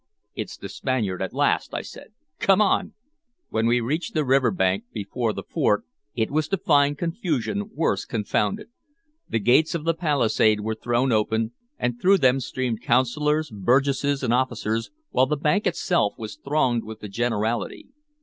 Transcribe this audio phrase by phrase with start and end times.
[0.33, 2.07] "It's the Spaniard at last," I said.
[2.39, 2.95] "Come on!"
[3.49, 5.83] When we reached the river bank before the fort,
[6.15, 8.69] it was to find confusion worse confounded.
[9.29, 14.89] The gates of the palisade were open, and through them streamed Councilors, Burgesses, and officers,
[15.11, 17.89] while the bank itself was thronged with the generality.